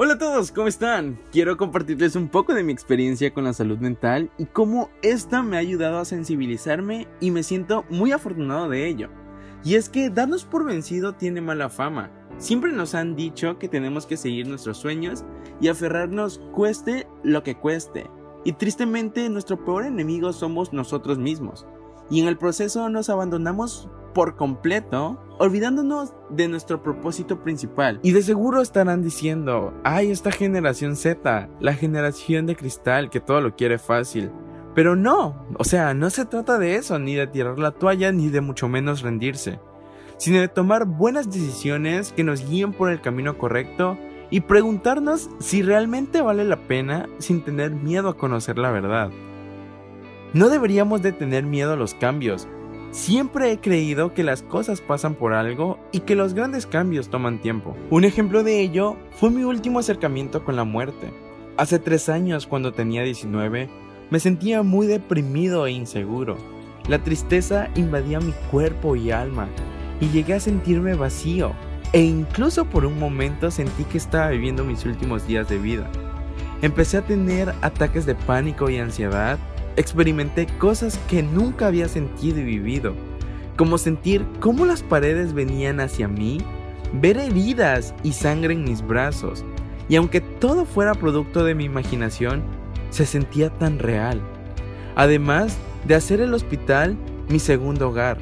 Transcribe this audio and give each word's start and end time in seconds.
Hola 0.00 0.12
a 0.12 0.18
todos, 0.18 0.52
¿cómo 0.52 0.68
están? 0.68 1.18
Quiero 1.32 1.56
compartirles 1.56 2.14
un 2.14 2.28
poco 2.28 2.54
de 2.54 2.62
mi 2.62 2.72
experiencia 2.72 3.34
con 3.34 3.42
la 3.42 3.52
salud 3.52 3.78
mental 3.78 4.30
y 4.38 4.44
cómo 4.44 4.90
esta 5.02 5.42
me 5.42 5.56
ha 5.56 5.58
ayudado 5.58 5.98
a 5.98 6.04
sensibilizarme 6.04 7.08
y 7.18 7.32
me 7.32 7.42
siento 7.42 7.84
muy 7.90 8.12
afortunado 8.12 8.68
de 8.68 8.86
ello. 8.86 9.08
Y 9.64 9.74
es 9.74 9.88
que 9.88 10.08
darnos 10.08 10.44
por 10.44 10.64
vencido 10.64 11.14
tiene 11.14 11.40
mala 11.40 11.68
fama. 11.68 12.12
Siempre 12.36 12.70
nos 12.70 12.94
han 12.94 13.16
dicho 13.16 13.58
que 13.58 13.68
tenemos 13.68 14.06
que 14.06 14.16
seguir 14.16 14.46
nuestros 14.46 14.78
sueños 14.78 15.24
y 15.60 15.66
aferrarnos 15.66 16.40
cueste 16.54 17.08
lo 17.24 17.42
que 17.42 17.56
cueste. 17.56 18.08
Y 18.44 18.52
tristemente 18.52 19.28
nuestro 19.28 19.64
peor 19.64 19.84
enemigo 19.84 20.32
somos 20.32 20.72
nosotros 20.72 21.18
mismos. 21.18 21.66
Y 22.08 22.20
en 22.20 22.28
el 22.28 22.38
proceso 22.38 22.88
nos 22.88 23.10
abandonamos 23.10 23.90
por 24.18 24.34
completo, 24.34 25.16
olvidándonos 25.38 26.12
de 26.28 26.48
nuestro 26.48 26.82
propósito 26.82 27.40
principal. 27.44 28.00
Y 28.02 28.10
de 28.10 28.22
seguro 28.22 28.60
estarán 28.60 29.00
diciendo, 29.00 29.72
ay, 29.84 30.10
esta 30.10 30.32
generación 30.32 30.96
Z, 30.96 31.48
la 31.60 31.74
generación 31.74 32.44
de 32.44 32.56
cristal 32.56 33.10
que 33.10 33.20
todo 33.20 33.40
lo 33.40 33.54
quiere 33.54 33.78
fácil. 33.78 34.32
Pero 34.74 34.96
no, 34.96 35.46
o 35.56 35.62
sea, 35.62 35.94
no 35.94 36.10
se 36.10 36.24
trata 36.24 36.58
de 36.58 36.74
eso, 36.74 36.98
ni 36.98 37.14
de 37.14 37.28
tirar 37.28 37.60
la 37.60 37.70
toalla, 37.70 38.10
ni 38.10 38.28
de 38.28 38.40
mucho 38.40 38.66
menos 38.66 39.02
rendirse, 39.02 39.60
sino 40.16 40.40
de 40.40 40.48
tomar 40.48 40.86
buenas 40.86 41.30
decisiones 41.30 42.10
que 42.10 42.24
nos 42.24 42.44
guíen 42.44 42.72
por 42.72 42.90
el 42.90 43.00
camino 43.00 43.38
correcto 43.38 43.96
y 44.30 44.40
preguntarnos 44.40 45.30
si 45.38 45.62
realmente 45.62 46.22
vale 46.22 46.44
la 46.44 46.56
pena 46.56 47.08
sin 47.18 47.44
tener 47.44 47.70
miedo 47.70 48.08
a 48.08 48.16
conocer 48.16 48.58
la 48.58 48.72
verdad. 48.72 49.10
No 50.32 50.48
deberíamos 50.48 51.02
de 51.02 51.12
tener 51.12 51.44
miedo 51.44 51.74
a 51.74 51.76
los 51.76 51.94
cambios, 51.94 52.48
Siempre 52.90 53.52
he 53.52 53.58
creído 53.58 54.14
que 54.14 54.24
las 54.24 54.42
cosas 54.42 54.80
pasan 54.80 55.14
por 55.14 55.34
algo 55.34 55.78
y 55.92 56.00
que 56.00 56.14
los 56.14 56.32
grandes 56.32 56.66
cambios 56.66 57.10
toman 57.10 57.38
tiempo. 57.38 57.76
Un 57.90 58.04
ejemplo 58.04 58.42
de 58.42 58.60
ello 58.60 58.96
fue 59.10 59.30
mi 59.30 59.44
último 59.44 59.78
acercamiento 59.78 60.42
con 60.42 60.56
la 60.56 60.64
muerte. 60.64 61.12
Hace 61.58 61.78
tres 61.78 62.08
años, 62.08 62.46
cuando 62.46 62.72
tenía 62.72 63.02
19, 63.02 63.68
me 64.10 64.20
sentía 64.20 64.62
muy 64.62 64.86
deprimido 64.86 65.66
e 65.66 65.72
inseguro. 65.72 66.38
La 66.88 66.98
tristeza 67.00 67.68
invadía 67.74 68.20
mi 68.20 68.32
cuerpo 68.50 68.96
y 68.96 69.10
alma 69.10 69.48
y 70.00 70.08
llegué 70.08 70.34
a 70.34 70.40
sentirme 70.40 70.94
vacío 70.94 71.52
e 71.92 72.00
incluso 72.00 72.64
por 72.64 72.86
un 72.86 72.98
momento 72.98 73.50
sentí 73.50 73.84
que 73.84 73.98
estaba 73.98 74.30
viviendo 74.30 74.64
mis 74.64 74.86
últimos 74.86 75.26
días 75.26 75.48
de 75.48 75.58
vida. 75.58 75.90
Empecé 76.62 76.96
a 76.96 77.02
tener 77.02 77.54
ataques 77.60 78.06
de 78.06 78.14
pánico 78.14 78.70
y 78.70 78.78
ansiedad 78.78 79.38
experimenté 79.78 80.46
cosas 80.58 80.98
que 81.08 81.22
nunca 81.22 81.68
había 81.68 81.88
sentido 81.88 82.40
y 82.40 82.44
vivido, 82.44 82.94
como 83.56 83.78
sentir 83.78 84.24
cómo 84.40 84.66
las 84.66 84.82
paredes 84.82 85.32
venían 85.32 85.80
hacia 85.80 86.08
mí, 86.08 86.38
ver 86.92 87.16
heridas 87.16 87.94
y 88.02 88.12
sangre 88.12 88.54
en 88.54 88.64
mis 88.64 88.86
brazos, 88.86 89.44
y 89.88 89.96
aunque 89.96 90.20
todo 90.20 90.64
fuera 90.64 90.94
producto 90.94 91.44
de 91.44 91.54
mi 91.54 91.64
imaginación, 91.64 92.42
se 92.90 93.06
sentía 93.06 93.50
tan 93.50 93.78
real. 93.78 94.20
Además 94.96 95.56
de 95.86 95.94
hacer 95.94 96.20
el 96.20 96.34
hospital 96.34 96.96
mi 97.28 97.38
segundo 97.38 97.88
hogar. 97.88 98.18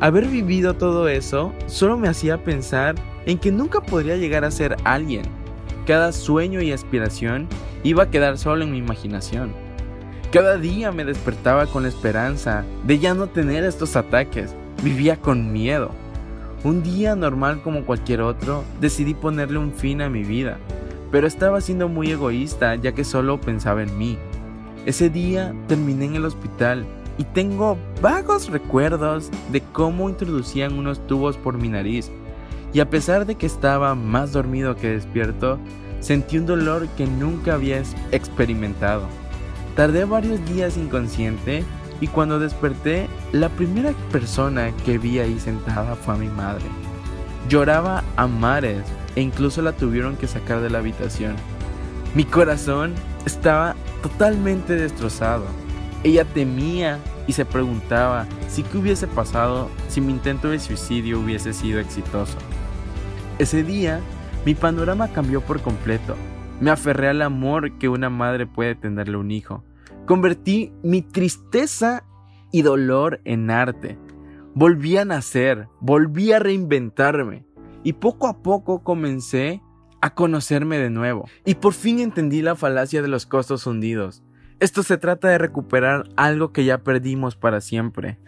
Haber 0.00 0.26
vivido 0.26 0.74
todo 0.74 1.08
eso 1.08 1.52
solo 1.66 1.96
me 1.98 2.08
hacía 2.08 2.42
pensar 2.42 2.94
en 3.26 3.38
que 3.38 3.52
nunca 3.52 3.80
podría 3.80 4.16
llegar 4.16 4.44
a 4.44 4.50
ser 4.50 4.76
alguien. 4.84 5.22
Cada 5.86 6.12
sueño 6.12 6.62
y 6.62 6.72
aspiración 6.72 7.48
iba 7.82 8.04
a 8.04 8.10
quedar 8.10 8.38
solo 8.38 8.64
en 8.64 8.72
mi 8.72 8.78
imaginación. 8.78 9.69
Cada 10.32 10.58
día 10.58 10.92
me 10.92 11.04
despertaba 11.04 11.66
con 11.66 11.82
la 11.82 11.88
esperanza 11.88 12.64
de 12.86 13.00
ya 13.00 13.14
no 13.14 13.26
tener 13.26 13.64
estos 13.64 13.96
ataques. 13.96 14.54
Vivía 14.80 15.16
con 15.16 15.52
miedo. 15.52 15.90
Un 16.62 16.84
día 16.84 17.16
normal 17.16 17.62
como 17.62 17.84
cualquier 17.84 18.20
otro, 18.20 18.62
decidí 18.80 19.14
ponerle 19.14 19.58
un 19.58 19.72
fin 19.72 20.00
a 20.00 20.08
mi 20.08 20.22
vida, 20.22 20.58
pero 21.10 21.26
estaba 21.26 21.60
siendo 21.60 21.88
muy 21.88 22.12
egoísta 22.12 22.76
ya 22.76 22.92
que 22.92 23.02
solo 23.02 23.40
pensaba 23.40 23.82
en 23.82 23.98
mí. 23.98 24.18
Ese 24.86 25.10
día 25.10 25.52
terminé 25.66 26.04
en 26.04 26.14
el 26.14 26.24
hospital 26.24 26.86
y 27.18 27.24
tengo 27.24 27.76
vagos 28.00 28.50
recuerdos 28.50 29.30
de 29.50 29.62
cómo 29.72 30.08
introducían 30.08 30.78
unos 30.78 31.04
tubos 31.08 31.36
por 31.38 31.58
mi 31.58 31.68
nariz. 31.68 32.08
Y 32.72 32.78
a 32.78 32.88
pesar 32.88 33.26
de 33.26 33.34
que 33.34 33.46
estaba 33.46 33.96
más 33.96 34.30
dormido 34.30 34.76
que 34.76 34.90
despierto, 34.90 35.58
sentí 35.98 36.38
un 36.38 36.46
dolor 36.46 36.86
que 36.96 37.08
nunca 37.08 37.54
había 37.54 37.82
experimentado. 38.12 39.08
Tardé 39.80 40.04
varios 40.04 40.44
días 40.44 40.76
inconsciente 40.76 41.64
y 42.02 42.06
cuando 42.06 42.38
desperté, 42.38 43.08
la 43.32 43.48
primera 43.48 43.92
persona 44.12 44.72
que 44.84 44.98
vi 44.98 45.20
ahí 45.20 45.40
sentada 45.40 45.94
fue 45.94 46.12
a 46.12 46.18
mi 46.18 46.28
madre. 46.28 46.66
Lloraba 47.48 48.04
a 48.16 48.26
mares 48.26 48.82
e 49.16 49.22
incluso 49.22 49.62
la 49.62 49.72
tuvieron 49.72 50.16
que 50.18 50.26
sacar 50.26 50.60
de 50.60 50.68
la 50.68 50.80
habitación. 50.80 51.34
Mi 52.14 52.24
corazón 52.24 52.92
estaba 53.24 53.74
totalmente 54.02 54.74
destrozado. 54.74 55.46
Ella 56.04 56.26
temía 56.26 56.98
y 57.26 57.32
se 57.32 57.46
preguntaba 57.46 58.26
si 58.50 58.64
qué 58.64 58.76
hubiese 58.76 59.06
pasado 59.06 59.70
si 59.88 60.02
mi 60.02 60.12
intento 60.12 60.50
de 60.50 60.58
suicidio 60.58 61.20
hubiese 61.20 61.54
sido 61.54 61.80
exitoso. 61.80 62.36
Ese 63.38 63.62
día, 63.62 64.00
mi 64.44 64.54
panorama 64.54 65.08
cambió 65.08 65.40
por 65.40 65.62
completo. 65.62 66.16
Me 66.60 66.70
aferré 66.70 67.08
al 67.08 67.22
amor 67.22 67.78
que 67.78 67.88
una 67.88 68.10
madre 68.10 68.46
puede 68.46 68.74
tenerle 68.74 69.14
a 69.14 69.20
un 69.20 69.30
hijo. 69.30 69.64
Convertí 70.10 70.72
mi 70.82 71.02
tristeza 71.02 72.02
y 72.50 72.62
dolor 72.62 73.20
en 73.24 73.48
arte. 73.48 73.96
Volví 74.56 74.96
a 74.96 75.04
nacer, 75.04 75.68
volví 75.78 76.32
a 76.32 76.40
reinventarme. 76.40 77.46
Y 77.84 77.92
poco 77.92 78.26
a 78.26 78.42
poco 78.42 78.82
comencé 78.82 79.62
a 80.00 80.12
conocerme 80.12 80.78
de 80.78 80.90
nuevo. 80.90 81.28
Y 81.44 81.54
por 81.54 81.74
fin 81.74 82.00
entendí 82.00 82.42
la 82.42 82.56
falacia 82.56 83.02
de 83.02 83.06
los 83.06 83.24
costos 83.24 83.68
hundidos. 83.68 84.24
Esto 84.58 84.82
se 84.82 84.98
trata 84.98 85.28
de 85.28 85.38
recuperar 85.38 86.08
algo 86.16 86.50
que 86.50 86.64
ya 86.64 86.82
perdimos 86.82 87.36
para 87.36 87.60
siempre. 87.60 88.18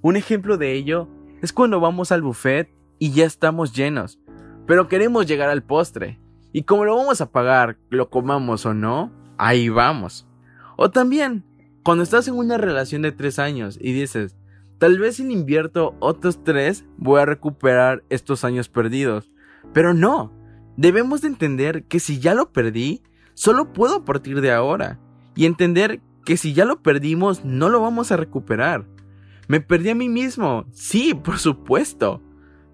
Un 0.00 0.14
ejemplo 0.14 0.58
de 0.58 0.74
ello 0.74 1.08
es 1.42 1.52
cuando 1.52 1.80
vamos 1.80 2.12
al 2.12 2.22
buffet 2.22 2.72
y 3.00 3.10
ya 3.10 3.24
estamos 3.24 3.72
llenos, 3.72 4.20
pero 4.68 4.86
queremos 4.86 5.26
llegar 5.26 5.50
al 5.50 5.64
postre. 5.64 6.20
Y 6.52 6.62
como 6.62 6.84
lo 6.84 6.94
vamos 6.94 7.20
a 7.20 7.32
pagar, 7.32 7.78
lo 7.90 8.10
comamos 8.10 8.64
o 8.64 8.74
no, 8.74 9.10
ahí 9.38 9.70
vamos. 9.70 10.28
O 10.76 10.90
también, 10.90 11.44
cuando 11.82 12.04
estás 12.04 12.28
en 12.28 12.34
una 12.34 12.58
relación 12.58 13.02
de 13.02 13.12
tres 13.12 13.38
años 13.38 13.78
y 13.80 13.92
dices, 13.92 14.36
tal 14.78 14.98
vez 14.98 15.16
si 15.16 15.30
invierto 15.30 15.94
otros 16.00 16.42
tres, 16.44 16.84
voy 16.96 17.20
a 17.20 17.26
recuperar 17.26 18.04
estos 18.08 18.44
años 18.44 18.68
perdidos. 18.68 19.30
Pero 19.72 19.94
no, 19.94 20.32
debemos 20.76 21.22
de 21.22 21.28
entender 21.28 21.84
que 21.84 22.00
si 22.00 22.18
ya 22.18 22.34
lo 22.34 22.52
perdí, 22.52 23.02
solo 23.34 23.72
puedo 23.72 24.04
partir 24.04 24.40
de 24.40 24.52
ahora. 24.52 24.98
Y 25.34 25.46
entender 25.46 26.00
que 26.24 26.36
si 26.36 26.52
ya 26.52 26.64
lo 26.64 26.82
perdimos, 26.82 27.44
no 27.44 27.68
lo 27.68 27.80
vamos 27.80 28.12
a 28.12 28.16
recuperar. 28.16 28.86
Me 29.48 29.60
perdí 29.60 29.90
a 29.90 29.94
mí 29.94 30.08
mismo, 30.08 30.66
sí, 30.72 31.14
por 31.14 31.38
supuesto. 31.38 32.22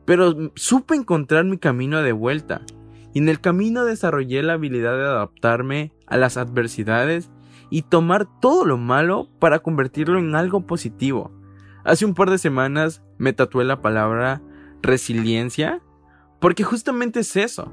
Pero 0.05 0.53
supe 0.55 0.95
encontrar 0.95 1.45
mi 1.45 1.59
camino 1.59 2.03
de 2.03 2.13
vuelta 2.13 2.63
y 3.13 3.19
en 3.19 3.29
el 3.29 3.41
camino 3.41 3.85
desarrollé 3.85 4.43
la 4.43 4.55
habilidad 4.55 4.97
de 4.97 5.05
adaptarme 5.05 5.93
a 6.07 6.17
las 6.17 6.37
adversidades 6.37 7.31
y 7.71 7.83
tomar 7.83 8.27
todo 8.41 8.65
lo 8.65 8.79
malo 8.79 9.29
para 9.39 9.61
convertirlo 9.61 10.19
en 10.19 10.35
algo 10.35 10.67
positivo. 10.67 11.33
Hace 11.85 12.05
un 12.05 12.15
par 12.15 12.31
de 12.31 12.39
semanas 12.39 13.03
me 13.19 13.33
tatué 13.33 13.65
la 13.65 13.81
palabra 13.81 14.43
resiliencia 14.83 15.83
porque 16.41 16.65
justamente 16.65 17.21
es 17.21 17.37
eso. 17.37 17.73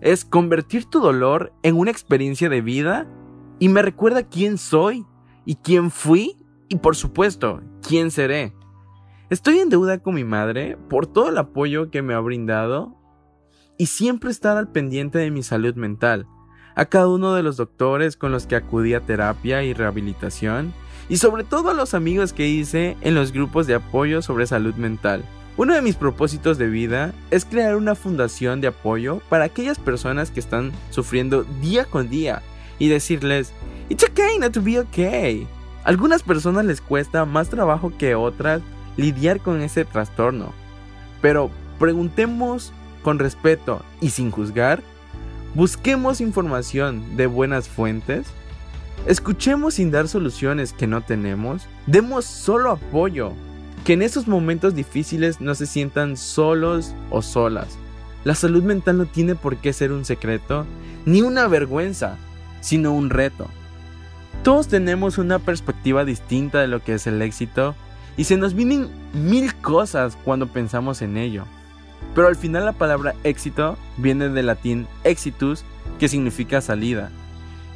Es 0.00 0.24
convertir 0.24 0.86
tu 0.86 1.00
dolor 1.00 1.52
en 1.62 1.76
una 1.76 1.90
experiencia 1.90 2.48
de 2.48 2.60
vida 2.60 3.06
y 3.58 3.68
me 3.68 3.82
recuerda 3.82 4.24
quién 4.24 4.58
soy 4.58 5.06
y 5.44 5.56
quién 5.56 5.90
fui 5.90 6.36
y 6.68 6.76
por 6.76 6.96
supuesto 6.96 7.60
quién 7.86 8.10
seré. 8.10 8.54
Estoy 9.30 9.60
en 9.60 9.68
deuda 9.68 9.98
con 9.98 10.14
mi 10.14 10.24
madre 10.24 10.76
por 10.88 11.06
todo 11.06 11.30
el 11.30 11.38
apoyo 11.38 11.90
que 11.90 12.02
me 12.02 12.14
ha 12.14 12.20
brindado 12.20 12.96
y 13.78 13.86
siempre 13.86 14.30
estar 14.30 14.56
al 14.56 14.70
pendiente 14.70 15.18
de 15.18 15.30
mi 15.30 15.42
salud 15.42 15.74
mental, 15.74 16.26
a 16.74 16.84
cada 16.84 17.08
uno 17.08 17.34
de 17.34 17.42
los 17.42 17.56
doctores 17.56 18.16
con 18.16 18.32
los 18.32 18.46
que 18.46 18.56
acudí 18.56 18.94
a 18.94 19.00
terapia 19.00 19.62
y 19.62 19.74
rehabilitación, 19.74 20.72
y 21.08 21.16
sobre 21.18 21.44
todo 21.44 21.70
a 21.70 21.74
los 21.74 21.94
amigos 21.94 22.32
que 22.32 22.48
hice 22.48 22.96
en 23.00 23.14
los 23.14 23.32
grupos 23.32 23.66
de 23.66 23.74
apoyo 23.74 24.22
sobre 24.22 24.46
salud 24.46 24.74
mental. 24.74 25.24
Uno 25.56 25.74
de 25.74 25.82
mis 25.82 25.96
propósitos 25.96 26.56
de 26.56 26.68
vida 26.68 27.12
es 27.30 27.44
crear 27.44 27.76
una 27.76 27.94
fundación 27.94 28.60
de 28.60 28.68
apoyo 28.68 29.20
para 29.28 29.44
aquellas 29.44 29.78
personas 29.78 30.30
que 30.30 30.40
están 30.40 30.72
sufriendo 30.90 31.44
día 31.60 31.84
con 31.84 32.08
día 32.08 32.42
y 32.78 32.88
decirles, 32.88 33.52
It's 33.90 34.04
okay 34.04 34.38
not 34.38 34.52
to 34.52 34.62
be 34.62 34.78
okay. 34.78 35.46
algunas 35.84 36.22
personas 36.22 36.64
les 36.64 36.80
cuesta 36.80 37.26
más 37.26 37.50
trabajo 37.50 37.92
que 37.98 38.14
otras 38.14 38.62
lidiar 38.96 39.40
con 39.40 39.60
ese 39.60 39.84
trastorno. 39.84 40.52
Pero 41.20 41.50
preguntemos 41.78 42.72
con 43.02 43.18
respeto 43.18 43.82
y 44.00 44.10
sin 44.10 44.30
juzgar, 44.30 44.82
busquemos 45.54 46.20
información 46.20 47.16
de 47.16 47.26
buenas 47.26 47.68
fuentes, 47.68 48.26
escuchemos 49.06 49.74
sin 49.74 49.90
dar 49.90 50.08
soluciones 50.08 50.72
que 50.72 50.86
no 50.86 51.02
tenemos, 51.02 51.66
demos 51.86 52.24
solo 52.24 52.70
apoyo, 52.70 53.32
que 53.84 53.94
en 53.94 54.02
esos 54.02 54.28
momentos 54.28 54.74
difíciles 54.74 55.40
no 55.40 55.54
se 55.54 55.66
sientan 55.66 56.16
solos 56.16 56.94
o 57.10 57.22
solas. 57.22 57.78
La 58.24 58.34
salud 58.34 58.62
mental 58.62 58.98
no 58.98 59.06
tiene 59.06 59.34
por 59.34 59.56
qué 59.56 59.72
ser 59.72 59.92
un 59.92 60.04
secreto 60.04 60.64
ni 61.04 61.22
una 61.22 61.48
vergüenza, 61.48 62.16
sino 62.60 62.92
un 62.92 63.10
reto. 63.10 63.48
Todos 64.44 64.68
tenemos 64.68 65.18
una 65.18 65.38
perspectiva 65.38 66.04
distinta 66.04 66.60
de 66.60 66.68
lo 66.68 66.82
que 66.82 66.94
es 66.94 67.06
el 67.06 67.20
éxito 67.20 67.74
y 68.16 68.24
se 68.24 68.36
nos 68.36 68.54
vienen 68.54 68.88
mil 69.12 69.54
cosas 69.56 70.16
cuando 70.24 70.46
pensamos 70.46 71.02
en 71.02 71.16
ello. 71.16 71.44
Pero 72.14 72.28
al 72.28 72.36
final 72.36 72.64
la 72.64 72.72
palabra 72.72 73.14
éxito 73.24 73.76
viene 73.96 74.28
del 74.28 74.46
latín 74.46 74.86
exitus, 75.04 75.64
que 75.98 76.08
significa 76.08 76.60
salida. 76.60 77.10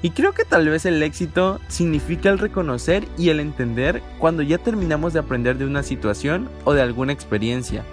Y 0.03 0.11
creo 0.11 0.33
que 0.33 0.45
tal 0.45 0.69
vez 0.69 0.85
el 0.85 1.03
éxito 1.03 1.59
significa 1.69 2.29
el 2.29 2.39
reconocer 2.39 3.09
y 3.17 3.31
el 3.31 3.41
entender 3.41 4.03
cuando 4.19 4.43
ya 4.43 4.59
terminamos 4.59 5.13
de 5.13 5.21
aprender 5.21 5.57
de 5.57 5.65
una 5.65 5.83
situación 5.83 6.49
o 6.65 6.75
de 6.75 6.83
alguna 6.83 7.13
experiencia. 7.13 7.85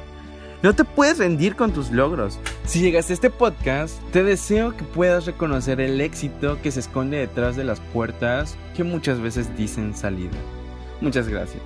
No 0.61 0.73
te 0.73 0.85
puedes 0.85 1.17
rendir 1.17 1.55
con 1.55 1.71
tus 1.73 1.91
logros. 1.91 2.39
Si 2.65 2.79
llegaste 2.79 3.11
a 3.11 3.15
este 3.15 3.29
podcast, 3.29 4.01
te 4.11 4.23
deseo 4.23 4.77
que 4.77 4.85
puedas 4.85 5.25
reconocer 5.25 5.81
el 5.81 5.99
éxito 5.99 6.61
que 6.61 6.71
se 6.71 6.79
esconde 6.79 7.17
detrás 7.17 7.55
de 7.55 7.65
las 7.65 7.79
puertas 7.79 8.57
que 8.75 8.83
muchas 8.85 9.19
veces 9.19 9.57
dicen 9.57 9.93
salida. 9.93 10.37
Muchas 11.01 11.27
gracias. 11.27 11.61